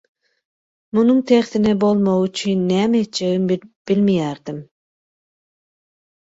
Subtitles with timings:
[0.97, 3.59] Munuň tersine bolmagy üçin näme etjegimi
[3.91, 4.59] bilmeýärdim.